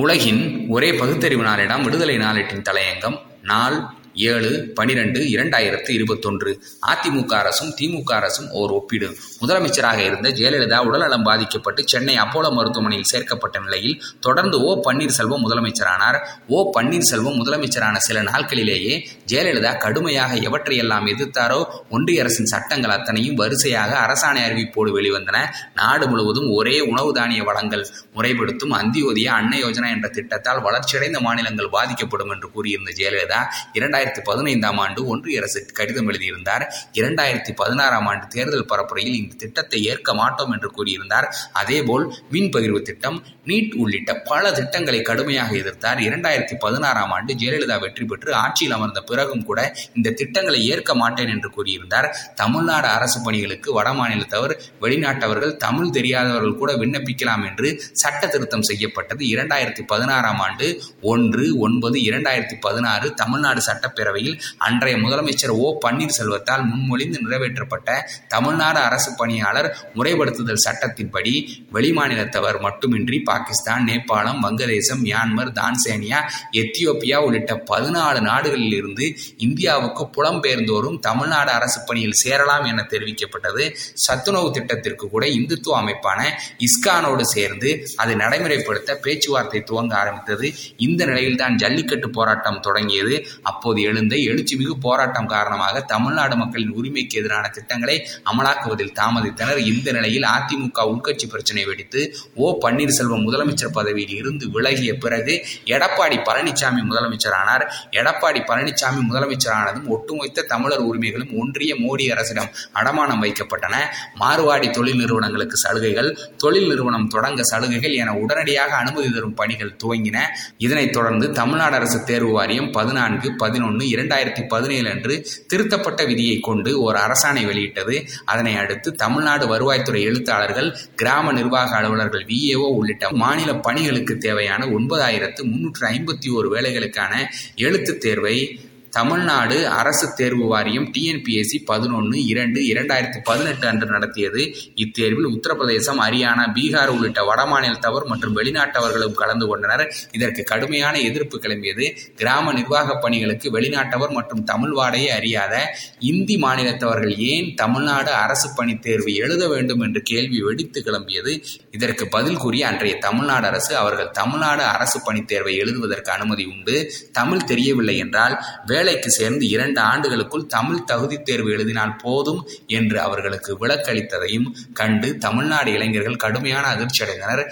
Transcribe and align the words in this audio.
உலகின் 0.00 0.42
ஒரே 0.68 0.90
பகுத்தறிவு 0.92 1.44
நாளிடம் 1.44 1.82
விடுதலை 1.82 2.16
நாளேட்டின் 2.18 2.66
தலையங்கம் 2.68 3.16
நாள் 3.42 3.76
ஏழு 4.14 4.70
பனிரெண்டு 4.74 5.20
இரண்டாயிரத்து 5.20 5.90
இருபத்தொன்று. 5.90 6.62
அதிமுக 6.86 7.32
அரசும் 7.32 7.74
திமுக 7.80 8.12
அரசும் 8.12 8.50
ஓர் 8.50 8.70
ஒப்பீடு. 8.70 9.16
முதலமைச்சராக 9.40 9.98
இருந்த 9.98 10.28
ஜெயலலிதா 10.28 10.78
உடல்நலம் 10.78 11.22
பாதிக்கப்பட்டு 11.22 11.82
சென்னை 11.86 12.16
அப்போலோ 12.16 12.50
மருத்துவமனையில் 12.50 13.06
சேர்க்கப்பட்ட 13.06 13.58
நிலையில் 13.58 14.02
தொடர்ந்து 14.20 14.62
ஓ. 14.62 14.80
பன்னீர்செல்வம் 14.84 15.42
முதலமைச்சரானார். 15.48 16.20
ஓ. 16.46 16.70
பன்னீர்செல்வம் 16.78 17.38
முதலமைச்சரான 17.40 17.96
சில 17.96 18.22
நாட்களிலேயே 18.22 19.06
ஜெயலலிதா 19.26 19.78
கடுமையாக 19.78 20.34
எவற்றையெல்லாம் 20.34 21.06
எதிர்த்தாரோ 21.06 21.64
ஒன்றிய 21.90 22.20
அரசின் 22.20 22.44
சட்டங்கள் 22.44 22.90
அத்தனையும் 22.90 23.34
வரிசையாக 23.34 23.98
அரசாணை 23.98 24.36
அறிவிப்போடு 24.36 25.00
வெளிவந்தன. 25.00 25.44
நாடு 25.74 26.08
முழுவதும் 26.08 26.52
ஒரே 26.52 26.80
உணவு 26.80 27.12
தானிய 27.12 27.42
வளங்கள் 27.42 27.86
முறைப்படுத்தும் 28.14 28.72
அந்தியோதய 28.72 29.24
அன்ன 29.24 29.58
யோஜனா 29.58 29.90
என்ற 29.90 30.08
திட்டத்தால் 30.08 30.62
வளர்ச்சியடைந்த 30.62 31.20
மாநிலங்கள் 31.20 31.68
பாதிக்கப்படும் 31.70 32.30
என்று 32.30 32.50
கூறியிருந்த 32.50 32.92
ஜெயலலிதா 32.96 33.42
இரண்டாயிரத்தி 33.74 33.98
பதினைந்தாம் 34.06 34.78
ஆண்டு 34.78 35.06
ஒன்றிய 35.06 35.38
அரசுக்கு 35.38 35.72
கடிதம் 35.72 36.08
எழுதியிருந்தார். 36.08 36.74
இரண்டாயிரத்தி 36.92 37.52
பதினாறாம் 37.54 38.06
ஆண்டு 38.06 38.26
தேர்தல் 38.26 38.66
பரப்புரையில் 38.66 39.14
இந்த 39.14 39.34
திட்டத்தை 39.36 39.82
ஏற்க 39.82 40.14
மாட்டோம் 40.14 40.52
என்று 40.52 40.70
கூறியிருந்தார். 40.76 41.26
அதேபோல் 41.52 42.14
மின் 42.30 42.48
பகிர்வு 42.48 42.82
திட்டம் 42.82 43.22
நீட் 43.46 43.74
உள்ளிட்ட 43.74 44.14
பல 44.14 44.52
திட்டங்களை 44.52 45.02
கடுமையாக 45.02 45.54
எதிர்த்தார். 45.54 45.98
இரண்டாயிரத்தி 45.98 46.54
பதினாறாம் 46.58 47.10
ஆண்டு 47.10 47.34
ஜெயலலிதா 47.34 47.80
வெற்றி 47.80 48.04
பெற்று 48.04 48.34
ஆட்சியில் 48.34 48.72
அமர்ந்த 48.72 49.00
பிறகும் 49.00 49.44
கூட 49.44 49.76
இந்த 49.94 50.10
திட்டங்களை 50.10 50.66
ஏற்க 50.66 50.94
மாட்டேன் 50.94 51.28
என்று 51.28 51.50
கூறியிருந்தார். 51.56 52.10
தமிழ்நாடு 52.34 52.86
அரசு 52.86 53.22
பணிகளுக்கு 53.22 53.82
வடமாநிலத்தவர் 53.82 54.58
வெளிநாட்டவர்கள் 54.80 55.56
தமிழ் 55.56 55.90
தெரியாதவர்கள் 55.90 56.54
கூட 56.54 56.72
விண்ணப்பிக்கலாம் 56.72 57.46
என்று 57.48 57.82
சட்ட 57.92 58.26
திருத்தம் 58.26 58.62
செய்யப்பட்டது. 58.62 59.24
இரண்டாயிரத்தி 59.24 59.82
பதினாறாம் 59.86 60.40
ஆண்டு 60.40 60.82
ஒன்று 61.00 61.58
ஒன்பது 61.58 61.98
இரண்டாயிரத்தி 61.98 62.58
பதினாறு 62.60 63.14
தமிழ்நாடு 63.14 63.60
சட்ட 63.60 63.88
சட்டப்பேரவையில் 63.90 64.36
அன்றைய 64.58 64.96
முதலமைச்சர் 64.96 65.54
ஓ 65.62 65.68
பன்னீர்செல்வத்தால் 65.84 66.64
முன்மொழிந்து 66.70 67.18
நிறைவேற்றப்பட்ட 67.24 67.88
தமிழ்நாடு 68.28 68.80
அரசு 68.88 69.10
பணியாளர் 69.16 69.68
முறைப்படுத்துதல் 69.94 70.64
சட்டத்தின்படி 70.66 71.34
வெளிமாநிலத்தவர் 71.74 72.58
மட்டுமின்றி 72.60 73.18
பாகிஸ்தான் 73.30 73.84
நேபாளம் 73.88 74.40
வங்கதேசம் 74.46 75.02
மியான்மர் 75.06 75.52
தான்சேனியா 75.60 76.20
எத்தியோப்பியா 76.60 77.18
உள்ளிட்ட 77.26 77.54
பதினாலு 77.70 78.20
நாடுகளில் 78.20 78.76
இருந்து 78.80 79.06
இந்தியாவுக்கு 79.38 80.04
புலம்பெயர்ந்தோரும் 80.16 80.98
தமிழ்நாடு 81.08 81.52
அரசு 81.58 81.80
பணியில் 81.86 82.18
சேரலாம் 82.22 82.66
என 82.72 82.86
தெரிவிக்கப்பட்டது. 82.90 83.64
சத்துணவு 84.06 84.48
திட்டத்திற்கு 84.52 85.06
கூட 85.08 85.24
இந்துத்துவ 85.38 85.76
அமைப்பான 85.82 86.20
இஸ்கானோடு 86.66 87.24
சேர்ந்து 87.34 87.70
அதை 87.96 88.14
நடைமுறைப்படுத்த 88.14 88.90
பேச்சுவார்த்தை 89.04 89.60
துவங்க 89.70 89.94
ஆரம்பித்தது. 90.02 90.46
இந்த 90.86 91.00
நிலையில்தான் 91.10 91.56
ஜல்லிக்கட்டு 91.56 92.10
போராட்டம் 92.10 92.60
தொடங்கியது. 92.60 93.16
அப்போது 93.42 93.79
எழுந்த 93.80 94.16
எழுச்சிமிகு 94.16 94.74
போராட்டம் 94.80 95.26
காரணமாக 95.26 95.80
தமிழ்நாடு 95.80 96.36
மக்களின் 96.36 96.72
உரிமைக்கு 96.72 97.18
எதிரான 97.18 97.48
திட்டங்களை 97.48 98.08
அமலாக்குவதில் 98.32 98.94
தாமதித்தனர். 99.00 99.58
இந்த 99.58 99.92
நிலையில் 99.92 100.22
அதிமுக 100.22 100.78
உள்கட்சி 100.84 101.26
பிரச்சனை 101.28 101.64
வெடித்து 101.64 102.16
ஓ 102.34 102.58
பன்னீர்செல்வம் 102.60 103.24
முதலமைச்சர் 103.26 103.72
பதவியில் 103.72 104.14
இருந்து 104.14 104.50
விலகிய 104.50 104.98
பிறகு 104.98 105.46
எடப்பாடி 105.64 106.18
பழனிசாமி 106.28 106.80
முதலமைச்சரானார். 106.90 107.64
எடப்பாடி 107.90 108.40
பழனிசாமி 108.50 109.00
முதலமைச்சரானதும் 109.10 109.86
ஒட்டுமொத்த 109.86 110.42
தமிழர் 110.42 110.78
உரிமைகளும் 110.78 111.32
ஒன்றிய 111.38 111.74
மோடி 111.74 112.10
அரசிடம் 112.10 112.50
அடமானம் 112.74 113.22
வைக்கப்பட்டன. 113.22 113.76
மாறுவாடி 114.20 114.70
தொழில் 114.70 114.96
நிறுவனங்களுக்கு 114.96 115.56
சலுகைகள் 115.56 116.18
தொழில் 116.36 116.68
நிறுவனம் 116.68 117.08
தொடங்க 117.08 117.42
சலுகைகள் 117.42 117.92
என 117.92 118.14
உடனடியாக 118.14 118.76
அனுமதி 118.76 119.12
தரும் 119.12 119.34
பணிகள் 119.34 119.76
துவங்கின. 119.84 120.18
இதனைத் 120.58 120.92
தொடர்ந்து 120.92 121.32
தமிழ்நாடு 121.32 121.74
அரசு 121.74 122.04
தேர்வு 122.04 122.32
வாரியம் 122.32 122.70
பதினான்கு 122.70 123.28
பதினொன்று 123.36 123.69
இரண்டாயிரத்தி 123.78 124.46
பதினேழு 124.48 124.90
அன்று 124.90 125.26
திருத்தப்பட்ட 125.46 126.04
விதியை 126.04 126.38
கொண்டு 126.40 126.80
ஒரு 126.80 126.98
அரசாணை 126.98 127.46
வெளியிட்டது. 127.46 128.04
அதனை 128.24 128.56
அடுத்து 128.56 128.92
தமிழ்நாடு 128.92 129.46
வருவாய்த்துறை 129.46 130.00
எழுத்தாளர்கள் 130.00 130.78
கிராம 130.96 131.32
நிர்வாக 131.32 131.76
அலுவலர்கள் 131.76 132.24
விஏஓ 132.24 132.68
உள்ளிட்ட 132.70 133.10
மாநில 133.10 133.54
பணிகளுக்கு 133.54 134.16
தேவையான 134.16 134.66
ஒன்பதாயிரத்து 134.66 135.42
முன்னூற்று 135.42 135.88
ஐம்பத்தி 135.88 136.26
ஓரு 136.26 136.56
வேலைகளுக்கான 136.56 137.26
எழுத்து 137.56 137.98
தேர்வை 137.98 138.60
தமிழ்நாடு 138.90 139.68
அரசு 139.68 140.14
தேர்வு 140.14 140.46
வாரியம் 140.46 140.86
டிஎன்பிஎஸ்சி 140.94 141.58
பதினொன்று 141.64 142.24
இரண்டு 142.24 142.60
இரண்டாயிரத்தி 142.60 143.18
பதினெட்டு 143.24 143.66
அன்று 143.66 143.86
நடத்தியது. 143.86 144.42
இத்தேர்வில் 144.74 145.28
உத்தரப்பிரதேசம் 145.34 146.00
ஹரியானா 146.04 146.44
பீகார் 146.56 146.86
உள்ளிட்ட 146.86 147.20
வடமாநிலத்தவர் 147.28 148.06
மற்றும் 148.06 148.36
வெளிநாட்டவர்களும் 148.36 149.12
கலந்து 149.12 149.46
கொண்டனர். 149.46 149.84
இதற்கு 150.12 150.42
கடுமையான 150.42 151.00
எதிர்ப்பு 151.00 151.38
கிளம்பியது. 151.38 151.86
கிராம 152.16 152.52
நிர்வாக 152.52 152.98
பணிகளுக்கு 152.98 153.50
வெளிநாட்டவர் 153.58 154.10
மற்றும் 154.10 154.44
தமிழ் 154.44 154.70
வாடையை 154.70 155.12
அறியாத 155.18 155.54
இந்தி 155.98 156.36
மாநிலத்தவர்கள் 156.36 157.16
ஏன் 157.16 157.54
தமிழ்நாடு 157.54 158.12
அரசு 158.12 158.50
பணி 158.56 158.78
தேர்வு 158.78 159.14
எழுத 159.14 159.48
வேண்டும் 159.48 159.80
என்று 159.80 160.02
கேள்வி 160.02 160.42
வெடித்து 160.42 160.82
கிளம்பியது. 160.82 161.42
இதற்கு 161.70 162.08
பதில் 162.08 162.36
கூறிய 162.36 162.66
அன்றைய 162.66 162.96
தமிழ்நாடு 162.98 163.46
அரசு 163.46 163.76
அவர்கள் 163.76 164.10
தமிழ்நாடு 164.10 164.62
அரசு 164.62 165.00
பணி 165.04 165.24
தேர்வை 165.24 165.56
எழுதுவதற்கு 165.56 166.10
அனுமதி 166.10 166.44
உண்டு. 166.44 166.92
தமிழ் 167.12 167.44
தெரியவில்லை 167.44 167.98
என்றால் 167.98 168.36
வேலைக்கு 168.80 169.10
சேர்ந்து 169.10 169.44
இரண்டு 169.48 169.80
ஆண்டுகளுக்குள் 169.80 170.46
தமிழ் 170.46 170.84
தகுதி 170.84 171.16
தேர்வு 171.22 171.50
எழுதினால் 171.50 171.96
போதும் 171.96 172.42
என்று 172.66 173.00
அவர்களுக்கு 173.00 173.52
விளக்களித்ததையும் 173.66 174.46
கண்டு 174.72 175.08
தமிழ்நாடு 175.18 175.70
இளைஞர்கள் 175.72 176.16
கடுமையான 176.16 176.66
அதிர்ச்சி 176.66 177.00
அடைந்தனர். 177.04 177.42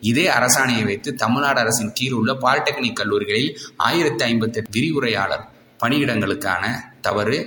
இதே 0.00 0.24
அரசாணையை 0.28 0.84
வைத்து 0.84 1.14
தமிழ்நாடு 1.14 1.58
அரசின் 1.60 1.92
கீழ் 1.94 2.12
உள்ள 2.12 2.32
பாலிடெக்னிக் 2.34 2.92
கல்லூரிகளில் 2.92 3.50
ஆயிரத்தி 3.76 4.22
ஐம்பத்தி 4.24 4.58
எட்டு 4.60 4.74
விரிவுரையாளர் 4.76 5.44
பணியிடங்களுக்கான 5.82 6.64
தவறு. 7.08 7.38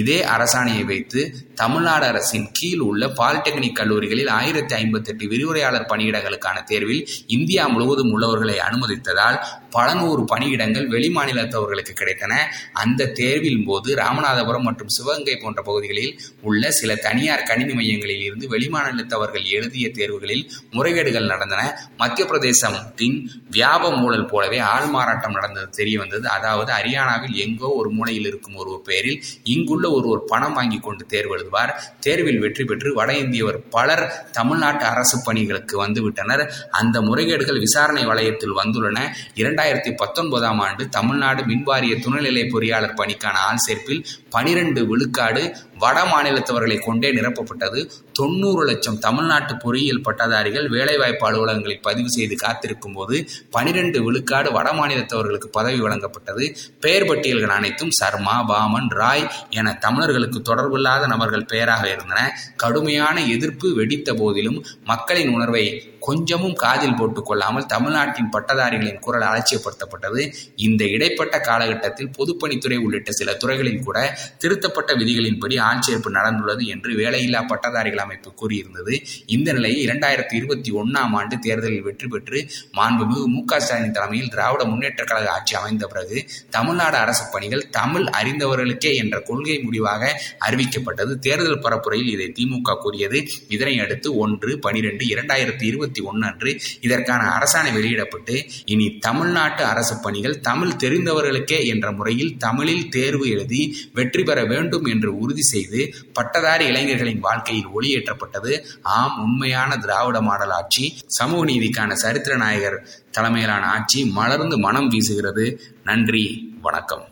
இதே 0.00 0.18
அரசாணையை 0.34 0.84
வைத்து 0.84 1.20
தமிழ்நாடு 1.54 2.06
அரசின் 2.06 2.46
கீழ் 2.52 2.82
உள்ள 2.86 3.02
பாலிடெக்னிக் 3.18 3.78
கல்லூரிகளில் 3.80 4.30
ஆயிரத்தி 4.38 4.74
ஐம்பத்தி 4.74 5.10
எட்டு 5.12 5.24
விரிவுரையாளர் 5.32 5.90
பணியிடங்களுக்கான 5.92 6.58
தேர்வில் 6.70 7.02
இந்தியா 7.36 7.64
முழுவதும் 7.74 8.10
உள்ளவர்களை 8.14 8.56
அனுமதித்ததால் 8.68 9.38
பல 9.76 9.88
நூறு 9.94 10.22
பணியிடங்கள் 10.32 10.86
வெளிமாநிலத்தவர்களுக்கு 10.94 11.92
கிடைத்தன. 12.00 12.34
அந்த 12.82 13.08
தேர்வின் 13.20 13.64
போது 13.68 13.88
ராமநாதபுரம் 13.94 14.66
மற்றும் 14.68 14.92
சிவகங்கை 14.96 15.36
போன்ற 15.36 15.60
பகுதிகளில் 15.62 16.12
உள்ள 16.48 16.70
சில 16.80 16.90
தனியார் 17.06 17.46
கணினி 17.50 17.74
மையங்களில் 17.78 18.24
இருந்து 18.28 18.46
வெளிமாநிலத்தவர்கள் 18.54 19.46
எழுதிய 19.56 19.86
தேர்வுகளில் 19.98 20.44
முறைகேடுகள் 20.76 21.30
நடந்தன. 21.32 21.62
மத்திய 22.02 22.26
பிரதேசத்தின் 22.30 23.16
வியாப 23.56 23.92
மூழல் 24.00 24.30
போலவே 24.32 24.60
ஆள் 24.72 24.88
மாறாட்டம் 24.94 25.36
நடந்தது 25.38 25.70
தெரிய 25.80 25.96
வந்தது. 26.02 26.26
அதாவது 26.36 26.70
ஹரியானாவில் 26.78 27.36
எங்கோ 27.46 27.70
ஒரு 27.80 27.90
மூலையில் 27.98 28.28
இருக்கும் 28.30 28.60
ஒரு 28.64 28.74
பெயரில் 29.06 29.24
இங்குள்ள 29.54 29.86
ஒருவர் 29.90 30.22
பணம் 30.24 30.54
வாங்கி 30.54 30.78
கொண்டு 30.78 31.04
தேர்வு 31.06 31.32
எழுதுவார் 31.36 31.72
தேர்வில் 32.00 32.38
வெற்றி 32.38 32.64
பெற்று 32.64 32.94
வட 32.94 33.10
இந்தியவர் 33.12 33.58
பலர் 33.70 34.04
தமிழ்நாட்டு 34.32 34.84
அரசு 34.84 35.16
பணிகளுக்கு 35.24 35.74
வந்துவிட்டனர். 35.84 36.44
அந்த 36.70 37.00
முறைகேடுகள் 37.00 37.58
விசாரணை 37.58 38.02
வளையத்தில் 38.06 38.56
வந்துள்ளன. 38.60 38.98
இரண்டாயிரத்தி 39.34 39.92
பத்தொன்பதாம் 39.96 40.58
ஆண்டு 40.58 40.88
தமிழ்நாடு 40.88 41.42
மின்வாரிய 41.42 41.94
துணைநிலை 42.04 42.44
பொறியாளர் 42.54 42.98
பணிக்கான 43.00 43.36
ஆள் 43.48 43.62
சேர்ப்பில் 43.66 44.04
பனிரெண்டு 44.30 44.86
விழுக்காடு 44.86 45.42
வட 45.78 45.98
மாநிலத்தவர்களை 46.04 46.78
கொண்டே 46.80 47.08
நிரப்பப்பட்டது. 47.12 47.80
தொண்ணூறு 48.12 48.64
லட்சம் 48.64 48.98
தமிழ்நாட்டு 48.98 49.56
பொறியியல் 49.56 50.00
பட்டதாரிகள் 50.00 50.68
வேலைவாய்ப்பு 50.68 51.26
அலுவலகங்களில் 51.28 51.82
பதிவு 51.82 52.10
செய்து 52.10 52.36
காத்திருக்கும் 52.36 52.92
போது 52.92 53.16
பனிரெண்டு 53.50 54.02
விழுக்காடு 54.02 54.52
வட 54.52 54.72
மாநிலத்தவர்களுக்கு 54.72 55.48
பதவி 55.58 55.80
வழங்கப்பட்டது. 55.80 56.44
பெயர் 56.80 57.06
பட்டியல்கள் 57.06 57.56
அனைத்தும் 57.58 57.90
சர்மா 57.90 58.36
பாமன் 58.48 58.88
ராய் 58.88 59.30
என 59.50 59.74
தமிழர்களுக்கு 59.74 60.40
தொடர்பில்லாத 60.40 61.06
நபர்கள் 61.06 61.44
பெயராக 61.44 61.84
இருந்தன. 61.92 62.20
கடுமையான 62.56 63.16
எதிர்ப்பு 63.34 63.74
வெடித்த 63.74 64.14
போதிலும் 64.14 64.64
மக்களின் 64.84 65.28
உணர்வை 65.28 65.64
கொஞ்சமும் 66.06 66.56
காதில் 66.64 66.96
போட்டுக்கொள்ளாமல் 66.98 67.66
தமிழ்நாட்டின் 67.74 68.32
பட்டதாரிகளின் 68.34 69.02
குரல் 69.06 69.26
அலட்சியப்படுத்தப்பட்டது. 69.28 70.22
இந்த 70.66 70.82
இடைப்பட்ட 70.94 71.34
காலகட்டத்தில் 71.40 72.12
பொதுப்பணித்துறை 72.18 72.78
உள்ளிட்ட 72.84 73.10
சில 73.20 73.34
துறைகளில் 73.34 73.84
கூட 73.86 73.98
திருத்தப்பட்ட 74.38 74.90
விதிகளின்படி 74.94 75.56
ஆட்சேர்ப்பு 75.70 76.10
நடந்துள்ளது 76.18 76.64
என்று 76.74 76.90
வேலையில்லா 77.02 77.40
பட்டதாரிகள் 77.52 78.04
அமைப்பு 78.04 78.30
கூறியிருந்தது. 78.40 78.94
இந்த 79.36 79.48
நிலையில் 79.52 79.82
இரண்டாயிரத்தி 79.86 80.34
இருபத்தி 80.40 80.70
ஒன்னாம் 80.80 81.14
ஆண்டு 81.20 81.38
தேர்தலில் 81.38 81.86
வெற்றி 81.88 82.08
பெற்று 82.08 82.40
மாண்புமிகு 82.78 83.24
மு 83.34 83.40
க 83.44 83.60
ஸ்டாலின் 83.60 83.96
தலைமையில் 83.96 84.32
திராவிட 84.34 84.64
முன்னேற்ற 84.64 85.04
கழக 85.04 85.28
ஆட்சி 85.36 85.54
அமைந்த 85.60 85.84
பிறகு 85.86 86.16
தமிழ்நாடு 86.50 86.96
அரசு 87.04 87.24
பணிகள் 87.32 87.64
தமிழ் 87.78 88.06
அறிந்தவர்களுக்கே 88.20 88.92
என்ற 89.02 89.16
கொள்கை 89.20 89.58
முடிவாக 89.66 90.02
அறிவிக்கப்பட்டது. 90.46 91.12
தேர்தல் 91.26 91.62
பரப்புரையில் 91.64 92.12
இதை 92.14 92.28
திமுக 92.38 92.76
கூறியது. 92.84 93.20
இதனை 93.48 93.74
அடுத்து 93.84 94.08
ஒன்று 94.24 94.52
பனிரெண்டு 94.58 95.04
இரண்டாயிரத்தி 95.14 95.64
இருபத்தி 95.70 95.95
இருபத்தி 95.96 96.10
ஒன்று 96.10 96.26
அன்று 96.30 96.50
இதற்கான 96.80 97.22
அரசாணை 97.36 97.70
வெளியிடப்பட்டு 97.72 98.34
இனி 98.64 98.86
தமிழ்நாட்டு 98.98 99.62
அரசு 99.64 99.94
பணிகள் 100.02 100.40
தமிழ் 100.40 100.78
தெரிந்தவர்களுக்கே 100.82 101.58
என்ற 101.66 101.86
முறையில் 101.92 102.32
தமிழில் 102.38 102.88
தேர்வு 102.88 103.24
எழுதி 103.28 103.62
வெற்றி 103.94 104.22
பெற 104.22 104.38
வேண்டும் 104.44 104.84
என்று 104.84 105.10
உறுதி 105.18 105.44
செய்து 105.52 105.80
பட்டதாரி 106.12 106.66
இளைஞர்களின் 106.66 107.24
வாழ்க்கையில் 107.28 107.72
ஒளியேற்றப்பட்டது. 107.76 108.52
ஆம் 108.82 109.16
உண்மையான 109.22 109.70
திராவிட 109.76 110.20
மாடல் 110.20 110.54
ஆட்சி 110.60 110.84
சமூக 111.18 111.44
நீதிக்கான 111.44 111.92
சரித்திர 112.04 112.36
நாயகர் 112.36 112.78
தலைமையிலான 113.10 113.64
ஆட்சி 113.66 114.00
மலர்ந்து 114.18 114.58
மனம் 114.58 114.90
வீசுகிறது. 114.90 115.46
நன்றி 115.84 116.24
வணக்கம். 116.62 117.04